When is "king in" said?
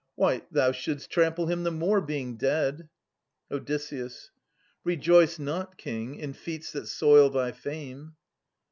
5.77-6.33